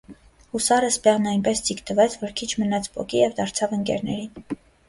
[0.53, 4.61] Հուսարս բեղն այնպես ձիգ տվեց, որ քիչ մնաց պոկի, և դարձավ ընկերներին.